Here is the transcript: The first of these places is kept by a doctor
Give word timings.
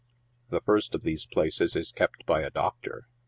The 0.49 0.61
first 0.61 0.95
of 0.95 1.03
these 1.03 1.27
places 1.27 1.75
is 1.75 1.91
kept 1.91 2.25
by 2.25 2.41
a 2.41 2.49
doctor 2.49 3.07